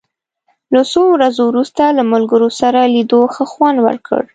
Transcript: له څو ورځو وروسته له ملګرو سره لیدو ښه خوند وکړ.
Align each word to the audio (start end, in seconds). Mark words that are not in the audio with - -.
له 0.73 0.81
څو 0.91 1.01
ورځو 1.15 1.43
وروسته 1.49 1.83
له 1.97 2.03
ملګرو 2.13 2.49
سره 2.59 2.79
لیدو 2.93 3.21
ښه 3.33 3.43
خوند 3.51 3.77
وکړ. 3.81 4.21